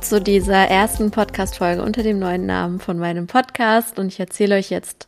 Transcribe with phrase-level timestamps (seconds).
[0.00, 4.70] Zu dieser ersten Podcast-Folge unter dem neuen Namen von meinem Podcast und ich erzähle euch
[4.70, 5.06] jetzt,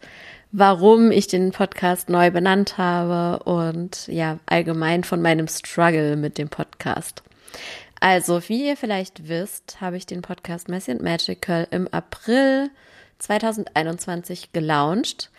[0.52, 6.50] warum ich den Podcast neu benannt habe und ja, allgemein von meinem Struggle mit dem
[6.50, 7.22] Podcast.
[7.98, 12.70] Also, wie ihr vielleicht wisst, habe ich den Podcast Messy and Magical im April
[13.20, 15.30] 2021 gelauncht.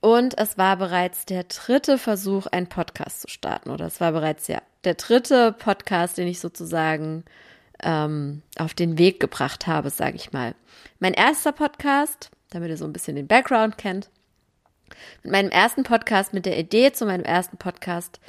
[0.00, 3.70] Und es war bereits der dritte Versuch, einen Podcast zu starten.
[3.70, 7.24] Oder es war bereits ja der dritte Podcast, den ich sozusagen
[7.82, 10.54] ähm, auf den Weg gebracht habe, sage ich mal.
[10.98, 14.10] Mein erster Podcast, damit ihr so ein bisschen den Background kennt,
[15.22, 18.20] mit meinem ersten Podcast, mit der Idee zu meinem ersten Podcast,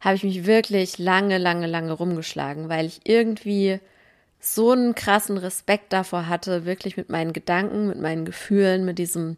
[0.00, 3.80] habe ich mich wirklich lange, lange, lange rumgeschlagen, weil ich irgendwie
[4.40, 9.36] so einen krassen Respekt davor hatte, wirklich mit meinen Gedanken, mit meinen Gefühlen, mit diesem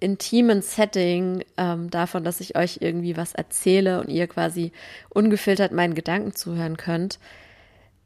[0.00, 4.72] intimen Setting ähm, davon, dass ich euch irgendwie was erzähle und ihr quasi
[5.10, 7.18] ungefiltert meinen Gedanken zuhören könnt,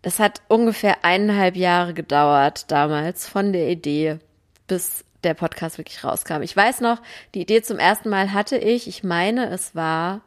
[0.05, 4.19] das hat ungefähr eineinhalb Jahre gedauert damals von der Idee
[4.67, 6.43] bis der Podcast wirklich rauskam.
[6.43, 7.01] Ich weiß noch,
[7.35, 10.21] die Idee zum ersten Mal hatte ich, ich meine, es war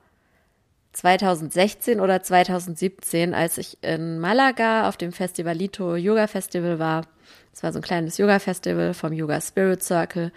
[0.94, 7.06] 2016 oder 2017, als ich in Malaga auf dem Festivalito Yoga Festival war.
[7.54, 10.32] Es war so ein kleines Yoga Festival vom Yoga Spirit Circle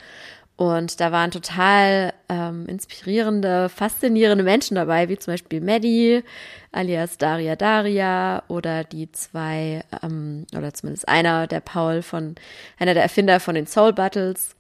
[0.60, 6.22] und da waren total ähm, inspirierende, faszinierende Menschen dabei, wie zum Beispiel Maddie,
[6.70, 12.34] alias Daria Daria oder die zwei, ähm, oder zumindest einer, der Paul von,
[12.78, 14.54] einer der Erfinder von den Soul Battles.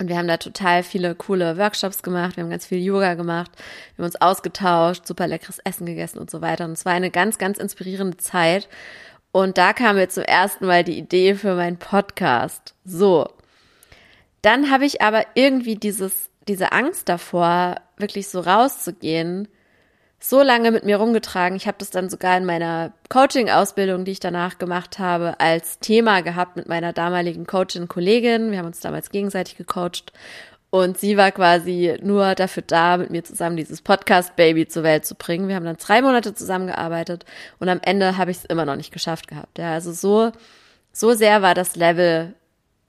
[0.00, 3.52] Und wir haben da total viele coole Workshops gemacht, wir haben ganz viel Yoga gemacht,
[3.94, 6.64] wir haben uns ausgetauscht, super leckeres Essen gegessen und so weiter.
[6.64, 8.68] Und es war eine ganz, ganz inspirierende Zeit.
[9.30, 12.74] Und da kam mir zum ersten Mal die Idee für meinen Podcast.
[12.84, 13.28] So,
[14.44, 19.48] dann habe ich aber irgendwie dieses, diese Angst davor, wirklich so rauszugehen,
[20.20, 21.56] so lange mit mir rumgetragen.
[21.56, 26.22] Ich habe das dann sogar in meiner Coaching-Ausbildung, die ich danach gemacht habe, als Thema
[26.22, 28.50] gehabt mit meiner damaligen Coachin-Kollegin.
[28.50, 30.12] Wir haben uns damals gegenseitig gecoacht
[30.70, 35.14] und sie war quasi nur dafür da, mit mir zusammen dieses Podcast-Baby zur Welt zu
[35.14, 35.48] bringen.
[35.48, 37.24] Wir haben dann drei Monate zusammengearbeitet
[37.60, 39.58] und am Ende habe ich es immer noch nicht geschafft gehabt.
[39.58, 40.32] Ja, also so,
[40.92, 42.34] so sehr war das Level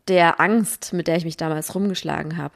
[0.07, 2.53] der Angst, mit der ich mich damals rumgeschlagen habe.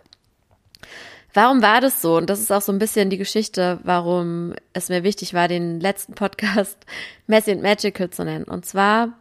[1.33, 2.17] Warum war das so?
[2.17, 5.79] Und das ist auch so ein bisschen die Geschichte, warum es mir wichtig war, den
[5.79, 6.77] letzten Podcast
[7.27, 8.45] Messy and Magical zu nennen.
[8.45, 9.13] Und zwar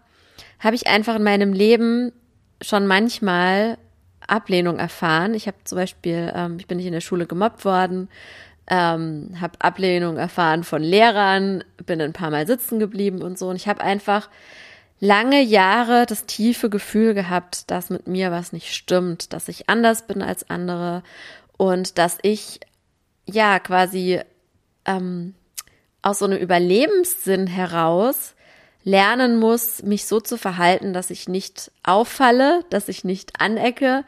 [0.58, 2.12] habe ich einfach in meinem Leben
[2.62, 3.78] schon manchmal
[4.26, 5.34] Ablehnung erfahren.
[5.34, 8.08] Ich habe zum Beispiel, ähm, ich bin nicht in der Schule gemobbt worden,
[8.68, 13.48] ähm, habe Ablehnung erfahren von Lehrern, bin ein paar Mal sitzen geblieben und so.
[13.48, 14.28] Und ich habe einfach
[15.00, 20.06] lange Jahre das tiefe Gefühl gehabt, dass mit mir was nicht stimmt, dass ich anders
[20.06, 21.02] bin als andere
[21.56, 22.60] und dass ich
[23.26, 24.20] ja quasi
[24.84, 25.34] ähm,
[26.02, 28.34] aus so einem Überlebenssinn heraus
[28.84, 34.04] lernen muss, mich so zu verhalten, dass ich nicht auffalle, dass ich nicht anecke,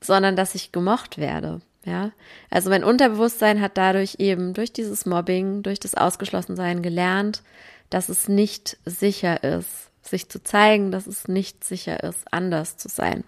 [0.00, 1.60] sondern dass ich gemocht werde.
[1.84, 2.10] Ja,
[2.50, 7.42] also mein Unterbewusstsein hat dadurch eben durch dieses Mobbing, durch das Ausgeschlossensein gelernt,
[7.88, 12.88] dass es nicht sicher ist, sich zu zeigen, dass es nicht sicher ist, anders zu
[12.88, 13.24] sein.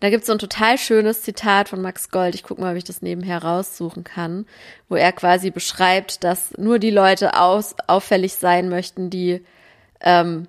[0.00, 2.34] Da gibt es so ein total schönes Zitat von Max Gold.
[2.34, 4.46] Ich gucke mal, ob ich das nebenher raussuchen kann,
[4.88, 9.44] wo er quasi beschreibt, dass nur die Leute aus, auffällig sein möchten, die
[10.00, 10.48] ähm,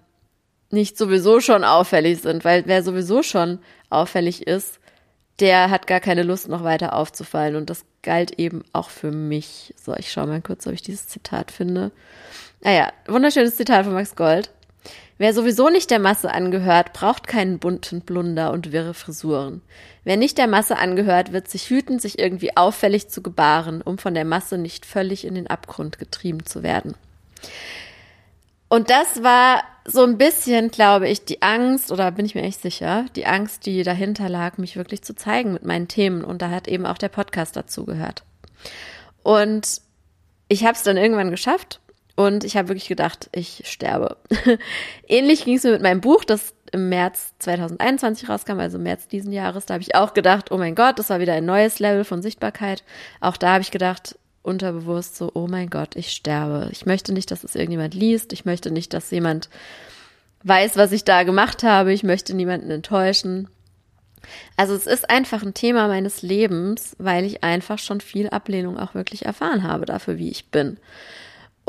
[0.70, 4.80] nicht sowieso schon auffällig sind, weil wer sowieso schon auffällig ist,
[5.40, 7.56] der hat gar keine Lust, noch weiter aufzufallen.
[7.56, 9.74] Und das galt eben auch für mich.
[9.76, 11.92] So, ich schaue mal kurz, ob ich dieses Zitat finde.
[12.64, 14.52] Naja, ah wunderschönes Zitat von Max Gold.
[15.22, 19.62] Wer sowieso nicht der Masse angehört, braucht keinen bunten Blunder und wirre Frisuren.
[20.04, 24.16] Wer nicht der Masse angehört, wird sich hüten, sich irgendwie auffällig zu gebaren, um von
[24.16, 26.96] der Masse nicht völlig in den Abgrund getrieben zu werden.
[28.68, 32.64] Und das war so ein bisschen, glaube ich, die Angst, oder bin ich mir echt
[32.64, 36.24] sicher, die Angst, die dahinter lag, mich wirklich zu zeigen mit meinen Themen.
[36.24, 38.24] Und da hat eben auch der Podcast dazu gehört.
[39.22, 39.82] Und
[40.48, 41.80] ich habe es dann irgendwann geschafft
[42.26, 44.18] und ich habe wirklich gedacht, ich sterbe.
[45.08, 49.34] Ähnlich ging es mir mit meinem Buch, das im März 2021 rauskam, also März diesen
[49.34, 49.66] Jahres.
[49.66, 52.22] Da habe ich auch gedacht, oh mein Gott, das war wieder ein neues Level von
[52.22, 52.84] Sichtbarkeit.
[53.20, 56.70] Auch da habe ich gedacht, unterbewusst so, oh mein Gott, ich sterbe.
[56.72, 58.34] Ich möchte nicht, dass es irgendjemand liest.
[58.34, 59.50] Ich möchte nicht, dass jemand
[60.44, 61.94] weiß, was ich da gemacht habe.
[61.94, 63.50] Ich möchte niemanden enttäuschen.
[64.56, 68.94] Also es ist einfach ein Thema meines Lebens, weil ich einfach schon viel Ablehnung auch
[68.94, 70.78] wirklich erfahren habe dafür, wie ich bin.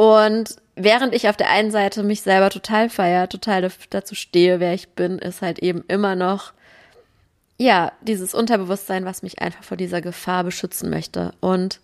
[0.02, 4.75] Und während ich auf der einen Seite mich selber total feier, total dazu stehe, wer
[4.75, 6.52] ich bin, ist halt eben immer noch,
[7.56, 11.34] ja, dieses Unterbewusstsein, was mich einfach vor dieser Gefahr beschützen möchte.
[11.38, 11.78] Und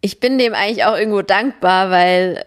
[0.00, 2.44] ich bin dem eigentlich auch irgendwo dankbar, weil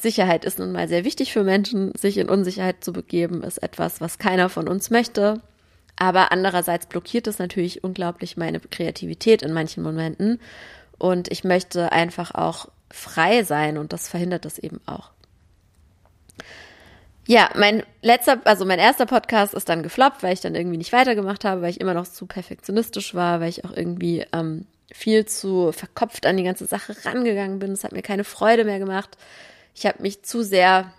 [0.00, 1.92] Sicherheit ist nun mal sehr wichtig für Menschen.
[1.98, 5.40] Sich in Unsicherheit zu begeben, ist etwas, was keiner von uns möchte.
[5.96, 10.38] Aber andererseits blockiert es natürlich unglaublich meine Kreativität in manchen Momenten.
[10.98, 15.10] Und ich möchte einfach auch frei sein und das verhindert das eben auch.
[17.26, 20.92] Ja, mein letzter, also mein erster Podcast ist dann gefloppt, weil ich dann irgendwie nicht
[20.92, 25.24] weitergemacht habe, weil ich immer noch zu perfektionistisch war, weil ich auch irgendwie ähm, viel
[25.24, 27.72] zu verkopft an die ganze Sache rangegangen bin.
[27.72, 29.16] Es hat mir keine Freude mehr gemacht.
[29.74, 30.92] Ich habe mich zu sehr,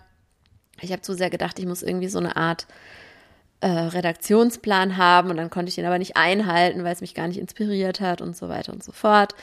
[0.80, 2.66] ich habe zu sehr gedacht, ich muss irgendwie so eine Art
[3.60, 7.28] äh, Redaktionsplan haben und dann konnte ich den aber nicht einhalten, weil es mich gar
[7.28, 9.34] nicht inspiriert hat und so weiter und so fort.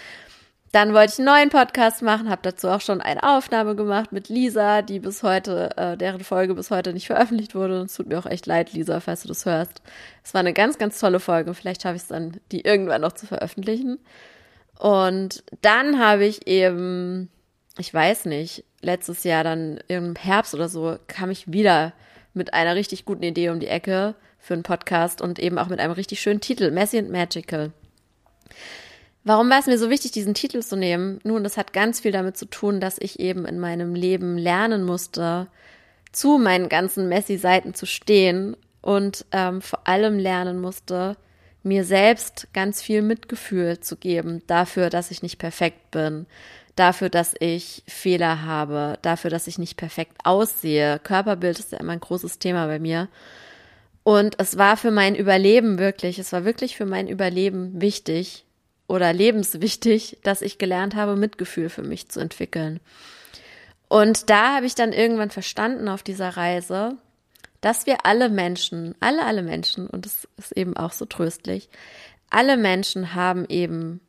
[0.74, 4.28] Dann wollte ich einen neuen Podcast machen, habe dazu auch schon eine Aufnahme gemacht mit
[4.28, 7.80] Lisa, die bis heute, äh, deren Folge bis heute nicht veröffentlicht wurde.
[7.80, 9.84] Und es tut mir auch echt leid, Lisa, falls du das hörst.
[10.24, 11.54] Es war eine ganz, ganz tolle Folge.
[11.54, 14.00] Vielleicht schaffe ich es dann, die irgendwann noch zu veröffentlichen.
[14.80, 17.30] Und dann habe ich eben,
[17.78, 21.94] ich weiß nicht, letztes Jahr dann im Herbst oder so, kam ich wieder
[22.34, 25.80] mit einer richtig guten Idee um die Ecke für einen Podcast und eben auch mit
[25.80, 27.72] einem richtig schönen Titel, Messy and Magical.
[29.26, 31.22] Warum war es mir so wichtig, diesen Titel zu nehmen?
[31.24, 34.84] Nun, das hat ganz viel damit zu tun, dass ich eben in meinem Leben lernen
[34.84, 35.48] musste,
[36.12, 41.16] zu meinen ganzen Messi-Seiten zu stehen und ähm, vor allem lernen musste,
[41.64, 46.26] mir selbst ganz viel Mitgefühl zu geben dafür, dass ich nicht perfekt bin,
[46.76, 51.00] dafür, dass ich Fehler habe, dafür, dass ich nicht perfekt aussehe.
[51.00, 53.08] Körperbild ist ja immer ein großes Thema bei mir.
[54.04, 58.46] Und es war für mein Überleben wirklich, es war wirklich für mein Überleben wichtig
[58.94, 62.80] oder lebenswichtig, dass ich gelernt habe, Mitgefühl für mich zu entwickeln.
[63.88, 66.98] Und da habe ich dann irgendwann verstanden auf dieser Reise,
[67.60, 71.70] dass wir alle Menschen, alle, alle Menschen, und das ist eben auch so tröstlich,
[72.30, 74.00] alle Menschen haben eben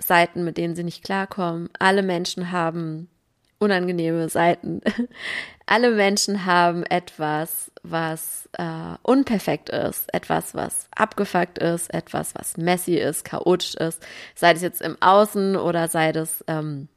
[0.00, 1.68] Seiten, mit denen sie nicht klarkommen.
[1.78, 3.10] Alle Menschen haben
[3.58, 4.80] unangenehme Seiten.
[5.66, 12.96] Alle Menschen haben etwas, was äh, unperfekt ist, etwas, was abgefuckt ist, etwas, was messy
[12.96, 14.02] ist, chaotisch ist,
[14.34, 16.88] sei es jetzt im Außen oder sei es ähm,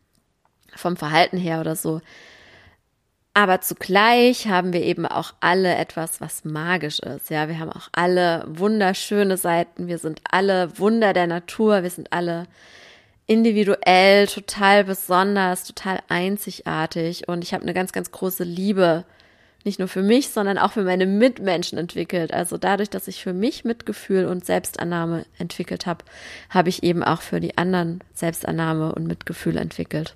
[0.76, 2.02] vom Verhalten her oder so.
[3.36, 7.32] Aber zugleich haben wir eben auch alle etwas, was magisch ist.
[7.32, 9.88] Ja, wir haben auch alle wunderschöne Seiten.
[9.88, 11.82] Wir sind alle Wunder der Natur.
[11.82, 12.46] Wir sind alle
[13.26, 17.28] individuell, total besonders, total einzigartig.
[17.28, 19.04] Und ich habe eine ganz, ganz große Liebe,
[19.64, 22.34] nicht nur für mich, sondern auch für meine Mitmenschen entwickelt.
[22.34, 26.04] Also dadurch, dass ich für mich Mitgefühl und Selbstannahme entwickelt habe,
[26.50, 30.16] habe ich eben auch für die anderen Selbstannahme und Mitgefühl entwickelt.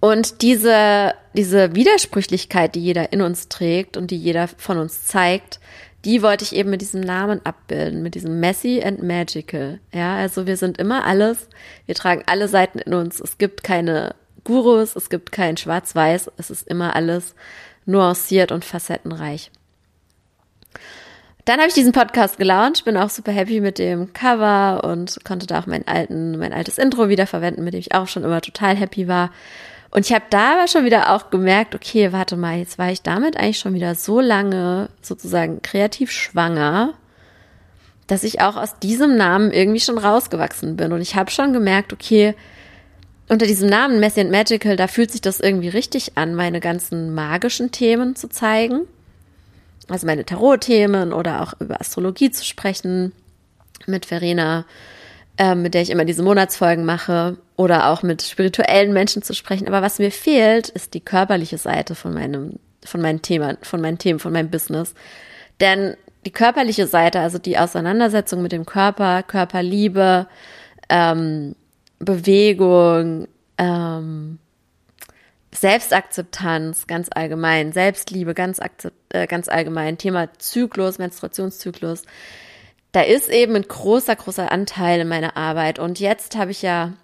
[0.00, 5.58] Und diese, diese Widersprüchlichkeit, die jeder in uns trägt und die jeder von uns zeigt,
[6.04, 9.80] die wollte ich eben mit diesem Namen abbilden, mit diesem Messy and Magical.
[9.92, 11.48] Ja, also wir sind immer alles,
[11.86, 13.18] wir tragen alle Seiten in uns.
[13.18, 14.14] Es gibt keine
[14.44, 17.34] Gurus, es gibt kein Schwarz-Weiß, es ist immer alles
[17.86, 19.50] nuanciert und facettenreich.
[21.46, 25.46] Dann habe ich diesen Podcast gelauncht, bin auch super happy mit dem Cover und konnte
[25.46, 28.74] da auch mein, alten, mein altes Intro wiederverwenden, mit dem ich auch schon immer total
[28.74, 29.30] happy war.
[29.90, 33.02] Und ich habe da aber schon wieder auch gemerkt, okay, warte mal, jetzt war ich
[33.02, 36.94] damit eigentlich schon wieder so lange sozusagen kreativ schwanger,
[38.08, 40.92] dass ich auch aus diesem Namen irgendwie schon rausgewachsen bin.
[40.92, 42.34] Und ich habe schon gemerkt, okay,
[43.28, 47.14] unter diesem Namen Messy and Magical, da fühlt sich das irgendwie richtig an, meine ganzen
[47.14, 48.82] magischen Themen zu zeigen.
[49.88, 53.12] Also meine Tarot-Themen oder auch über Astrologie zu sprechen
[53.86, 54.64] mit Verena
[55.38, 59.68] äh, mit der ich immer diese Monatsfolgen mache oder auch mit spirituellen Menschen zu sprechen.
[59.68, 63.98] Aber was mir fehlt, ist die körperliche Seite von meinem, von meinen Themen, von meinen
[63.98, 64.94] Themen, von meinem Business.
[65.60, 70.26] Denn die körperliche Seite, also die Auseinandersetzung mit dem Körper, Körperliebe,
[70.88, 71.54] ähm,
[71.98, 74.38] Bewegung, ähm,
[75.52, 78.60] Selbstakzeptanz ganz allgemein, Selbstliebe ganz,
[79.10, 82.02] äh, ganz allgemein, Thema Zyklus, Menstruationszyklus,
[82.92, 85.78] da ist eben ein großer, großer Anteil in meiner Arbeit.
[85.78, 86.94] Und jetzt habe ich ja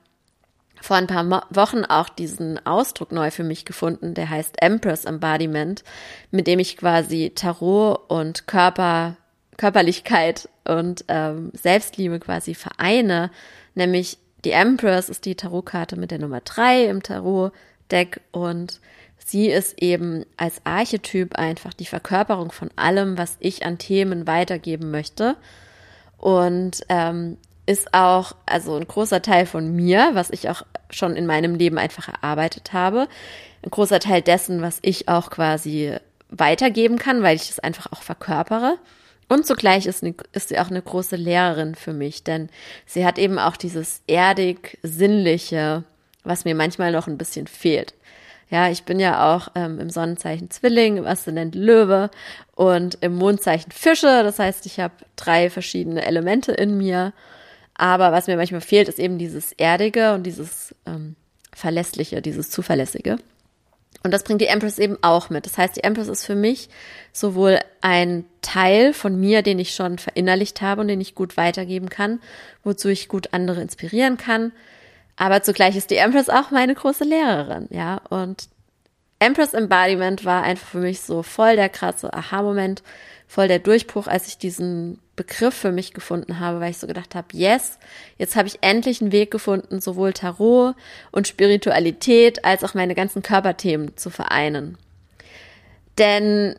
[0.80, 5.84] vor ein paar Wochen auch diesen Ausdruck neu für mich gefunden, der heißt Empress Embodiment,
[6.30, 9.16] mit dem ich quasi Tarot und Körper,
[9.58, 13.30] Körperlichkeit und ähm, Selbstliebe quasi vereine.
[13.74, 18.80] Nämlich die Empress ist die Tarotkarte mit der Nummer drei im Tarot-Deck und
[19.18, 24.90] sie ist eben als Archetyp einfach die Verkörperung von allem, was ich an Themen weitergeben
[24.90, 25.36] möchte
[26.18, 31.26] und ähm, ist auch also ein großer Teil von mir, was ich auch schon in
[31.26, 33.08] meinem Leben einfach erarbeitet habe.
[33.62, 35.96] Ein großer Teil dessen, was ich auch quasi
[36.28, 38.78] weitergeben kann, weil ich es einfach auch verkörpere.
[39.32, 42.50] Und zugleich ist, eine, ist sie auch eine große Lehrerin für mich, denn
[42.84, 45.84] sie hat eben auch dieses erdig Sinnliche,
[46.22, 47.94] was mir manchmal noch ein bisschen fehlt.
[48.50, 52.10] Ja, ich bin ja auch ähm, im Sonnenzeichen Zwilling, im Aszendent Löwe
[52.56, 54.22] und im Mondzeichen Fische.
[54.22, 57.14] Das heißt, ich habe drei verschiedene Elemente in mir.
[57.72, 61.16] Aber was mir manchmal fehlt, ist eben dieses Erdige und dieses ähm,
[61.54, 63.16] Verlässliche, dieses Zuverlässige.
[64.02, 65.46] Und das bringt die Empress eben auch mit.
[65.46, 66.68] Das heißt, die Empress ist für mich
[67.12, 71.88] sowohl ein Teil von mir, den ich schon verinnerlicht habe und den ich gut weitergeben
[71.88, 72.20] kann,
[72.64, 74.52] wozu ich gut andere inspirieren kann.
[75.16, 78.00] Aber zugleich ist die Empress auch meine große Lehrerin, ja.
[78.08, 78.48] Und
[79.18, 82.82] Empress Embodiment war einfach für mich so voll der krasse Aha-Moment,
[83.28, 87.14] voll der Durchbruch, als ich diesen Begriff für mich gefunden habe, weil ich so gedacht
[87.14, 87.78] habe, yes,
[88.16, 90.74] jetzt habe ich endlich einen Weg gefunden, sowohl Tarot
[91.10, 94.78] und Spiritualität als auch meine ganzen Körperthemen zu vereinen.
[95.98, 96.56] Denn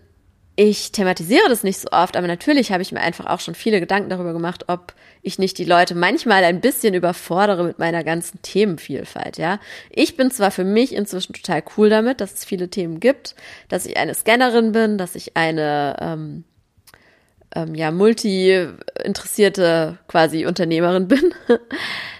[0.55, 3.79] ich thematisiere das nicht so oft, aber natürlich habe ich mir einfach auch schon viele
[3.79, 4.93] Gedanken darüber gemacht, ob
[5.23, 9.59] ich nicht die Leute manchmal ein bisschen überfordere mit meiner ganzen Themenvielfalt, ja.
[9.89, 13.33] Ich bin zwar für mich inzwischen total cool damit, dass es viele Themen gibt,
[13.67, 16.43] dass ich eine Scannerin bin, dass ich eine ähm,
[17.55, 21.33] ähm, ja multi-interessierte quasi Unternehmerin bin.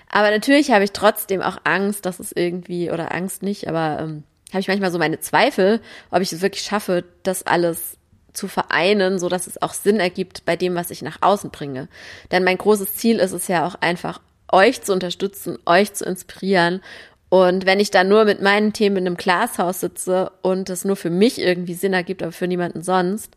[0.09, 4.23] aber natürlich habe ich trotzdem auch Angst, dass es irgendwie, oder Angst nicht, aber ähm,
[4.51, 7.97] habe ich manchmal so meine Zweifel, ob ich es wirklich schaffe, das alles
[8.33, 11.87] zu vereinen, so dass es auch Sinn ergibt bei dem, was ich nach außen bringe.
[12.31, 14.21] Denn mein großes Ziel ist es ja auch einfach,
[14.51, 16.81] euch zu unterstützen, euch zu inspirieren.
[17.33, 20.95] Und wenn ich dann nur mit meinen Themen in einem Glashaus sitze und es nur
[20.95, 23.35] für mich irgendwie Sinn ergibt, aber für niemanden sonst,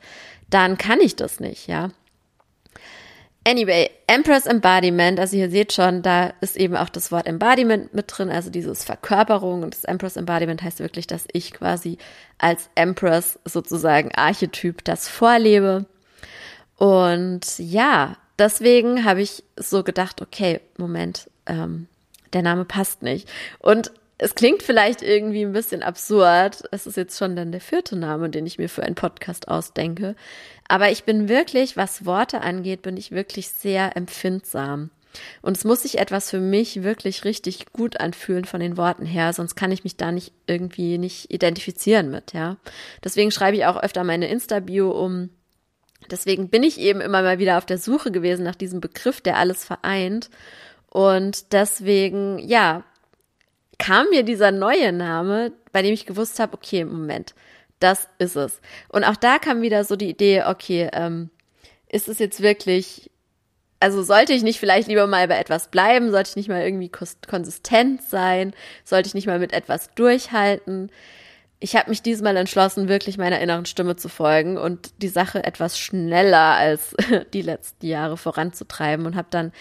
[0.51, 1.89] dann kann ich das nicht, ja.
[3.49, 8.05] Anyway, Empress Embodiment, also ihr seht schon, da ist eben auch das Wort Embodiment mit
[8.09, 11.97] drin, also dieses Verkörperung und das Empress Embodiment heißt wirklich, dass ich quasi
[12.37, 15.87] als Empress sozusagen Archetyp das vorlebe.
[16.77, 21.89] Und ja, deswegen habe ich so gedacht, okay, Moment, ähm,
[22.33, 23.29] der Name passt nicht.
[23.59, 26.65] Und es klingt vielleicht irgendwie ein bisschen absurd.
[26.71, 30.17] Es ist jetzt schon dann der vierte Name, den ich mir für einen Podcast ausdenke.
[30.69, 34.91] Aber ich bin wirklich, was Worte angeht, bin ich wirklich sehr empfindsam.
[35.43, 39.33] Und es muss sich etwas für mich wirklich richtig gut anfühlen von den Worten her,
[39.33, 42.57] sonst kann ich mich da nicht irgendwie nicht identifizieren mit, ja.
[43.03, 45.31] Deswegen schreibe ich auch öfter meine Insta-Bio um.
[46.11, 49.39] Deswegen bin ich eben immer mal wieder auf der Suche gewesen nach diesem Begriff, der
[49.39, 50.31] alles vereint.
[50.91, 52.85] Und deswegen, ja,
[53.79, 57.35] kam mir dieser neue Name, bei dem ich gewusst habe, okay, Moment,
[57.81, 58.61] das ist es.
[58.89, 61.31] Und auch da kam wieder so die Idee, okay, ähm,
[61.89, 63.11] ist es jetzt wirklich,
[63.81, 66.91] also sollte ich nicht vielleicht lieber mal bei etwas bleiben, sollte ich nicht mal irgendwie
[67.29, 70.91] konsistent sein, sollte ich nicht mal mit etwas durchhalten.
[71.59, 75.79] Ich habe mich diesmal entschlossen, wirklich meiner inneren Stimme zu folgen und die Sache etwas
[75.79, 76.95] schneller als
[77.33, 79.53] die letzten Jahre voranzutreiben und habe dann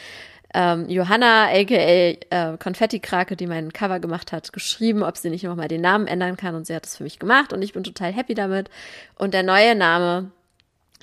[0.55, 5.67] ähm, Johanna, aka äh, Konfetti-Krake, die mein Cover gemacht hat, geschrieben, ob sie nicht nochmal
[5.67, 8.13] den Namen ändern kann und sie hat es für mich gemacht und ich bin total
[8.13, 8.69] happy damit.
[9.15, 10.31] Und der neue Name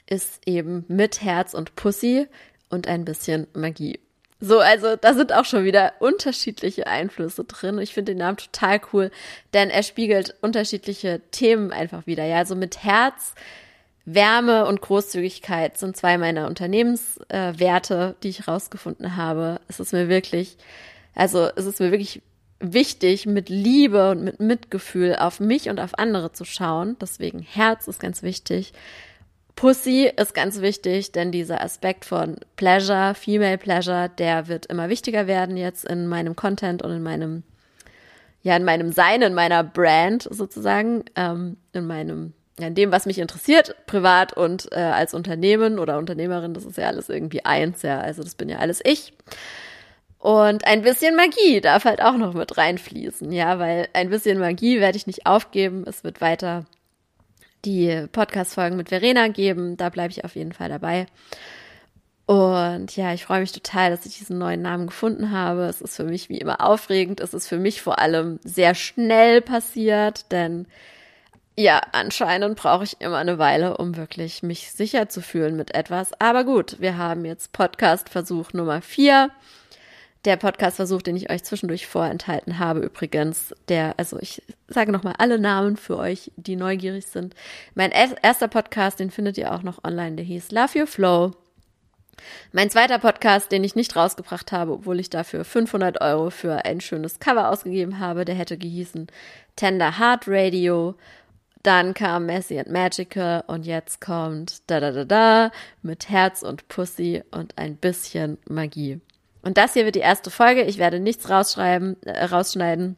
[0.07, 2.27] ist eben mit Herz und Pussy
[2.71, 4.01] und ein bisschen Magie.
[4.41, 7.79] So, also da sind auch schon wieder unterschiedliche Einflüsse drin.
[7.79, 9.11] Ich finde den Namen total cool,
[9.53, 12.25] denn er spiegelt unterschiedliche Themen einfach wieder.
[12.25, 13.35] Ja, also mit Herz
[14.05, 19.61] Wärme und Großzügigkeit sind zwei meiner Unternehmenswerte, äh, die ich rausgefunden habe.
[19.69, 20.57] Es ist mir wirklich,
[21.15, 22.21] also es ist mir wirklich
[22.59, 26.97] wichtig, mit Liebe und mit Mitgefühl auf mich und auf andere zu schauen.
[27.01, 28.73] Deswegen Herz ist ganz wichtig.
[29.55, 35.27] Pussy ist ganz wichtig, denn dieser Aspekt von Pleasure, Female Pleasure, der wird immer wichtiger
[35.27, 37.43] werden jetzt in meinem Content und in meinem,
[38.43, 42.33] ja, in meinem Sein, in meiner Brand sozusagen, ähm, in meinem
[42.67, 46.87] in dem, was mich interessiert, privat und äh, als Unternehmen oder Unternehmerin, das ist ja
[46.87, 48.01] alles irgendwie eins, ja.
[48.01, 49.13] Also das bin ja alles ich.
[50.19, 54.81] Und ein bisschen Magie darf halt auch noch mit reinfließen, ja, weil ein bisschen Magie
[54.81, 55.85] werde ich nicht aufgeben.
[55.87, 56.65] Es wird weiter
[57.65, 59.77] die Podcast-Folgen mit Verena geben.
[59.77, 61.07] Da bleibe ich auf jeden Fall dabei.
[62.27, 65.63] Und ja, ich freue mich total, dass ich diesen neuen Namen gefunden habe.
[65.63, 67.21] Es ist für mich wie immer aufregend.
[67.21, 70.67] Es ist für mich vor allem sehr schnell passiert, denn
[71.57, 76.13] ja, anscheinend brauche ich immer eine Weile, um wirklich mich sicher zu fühlen mit etwas.
[76.19, 79.31] Aber gut, wir haben jetzt Podcast-Versuch Nummer vier.
[80.25, 85.39] Der Podcast-Versuch, den ich euch zwischendurch vorenthalten habe, übrigens, der, also ich sage nochmal alle
[85.39, 87.35] Namen für euch, die neugierig sind.
[87.75, 91.33] Mein erster Podcast, den findet ihr auch noch online, der hieß Love Your Flow.
[92.53, 96.81] Mein zweiter Podcast, den ich nicht rausgebracht habe, obwohl ich dafür 500 Euro für ein
[96.81, 99.09] schönes Cover ausgegeben habe, der hätte gehießen
[99.57, 100.95] Tender Heart Radio.
[101.63, 105.53] Dann kam Messy and Magical und jetzt kommt da da da da
[105.83, 109.01] mit Herz und Pussy und ein bisschen Magie.
[109.43, 110.63] Und das hier wird die erste Folge.
[110.63, 112.97] Ich werde nichts rausschreiben, äh, rausschneiden.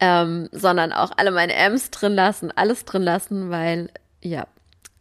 [0.00, 3.88] ähm, sondern auch alle meine M's drin lassen, alles drin lassen, weil
[4.22, 4.46] ja,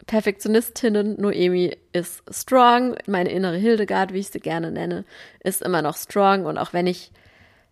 [0.07, 5.03] Perfektionistinnen, Noemi ist strong, meine innere Hildegard, wie ich sie gerne nenne,
[5.43, 7.11] ist immer noch strong und auch wenn ich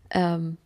[0.09, 0.57] ähm,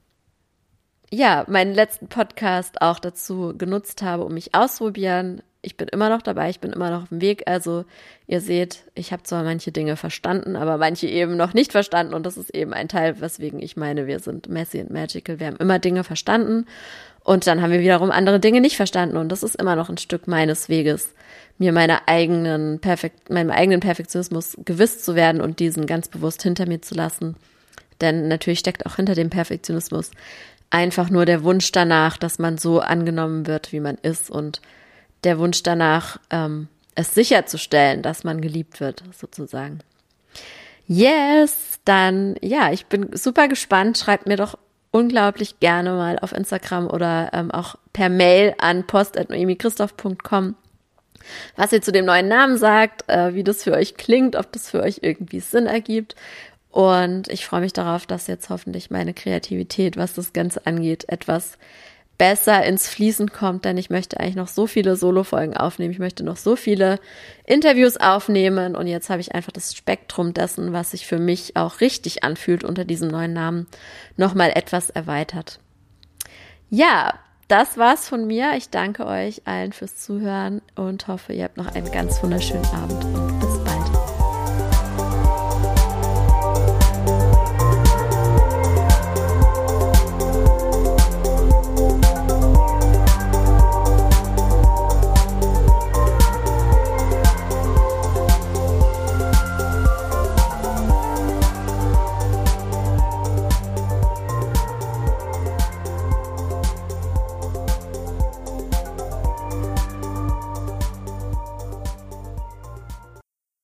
[1.11, 6.21] ja meinen letzten Podcast auch dazu genutzt habe, um mich auszuprobieren, ich bin immer noch
[6.21, 7.43] dabei, ich bin immer noch auf dem Weg.
[7.45, 7.83] Also
[8.25, 12.25] ihr seht, ich habe zwar manche Dinge verstanden, aber manche eben noch nicht verstanden und
[12.25, 15.39] das ist eben ein Teil, weswegen ich meine, wir sind messy and magical.
[15.39, 16.65] Wir haben immer Dinge verstanden
[17.23, 19.97] und dann haben wir wiederum andere Dinge nicht verstanden und das ist immer noch ein
[19.97, 21.13] Stück meines Weges,
[21.57, 26.65] mir meine eigenen Perfekt, meinem eigenen Perfektionismus gewiss zu werden und diesen ganz bewusst hinter
[26.67, 27.35] mir zu lassen.
[27.99, 30.11] Denn natürlich steckt auch hinter dem Perfektionismus
[30.69, 34.61] einfach nur der Wunsch danach, dass man so angenommen wird, wie man ist und
[35.23, 39.79] der Wunsch danach, ähm, es sicherzustellen, dass man geliebt wird, sozusagen.
[40.87, 43.97] Yes, dann ja, ich bin super gespannt.
[43.97, 44.57] Schreibt mir doch
[44.91, 50.55] unglaublich gerne mal auf Instagram oder ähm, auch per Mail an post.noemichristoph.com,
[51.55, 54.71] was ihr zu dem neuen Namen sagt, äh, wie das für euch klingt, ob das
[54.71, 56.15] für euch irgendwie Sinn ergibt.
[56.77, 61.57] Und ich freue mich darauf, dass jetzt hoffentlich meine Kreativität, was das Ganze angeht, etwas
[62.19, 65.91] besser ins Fließen kommt, denn ich möchte eigentlich noch so viele Solo-Folgen aufnehmen.
[65.91, 66.99] Ich möchte noch so viele
[67.45, 71.81] Interviews aufnehmen und jetzt habe ich einfach das Spektrum dessen, was sich für mich auch
[71.81, 73.65] richtig anfühlt unter diesem neuen Namen,
[74.15, 75.59] nochmal etwas erweitert.
[76.69, 77.15] Ja,
[77.47, 78.53] das war's von mir.
[78.55, 83.03] Ich danke euch allen fürs Zuhören und hoffe, ihr habt noch einen ganz wunderschönen Abend
[83.03, 83.57] und bis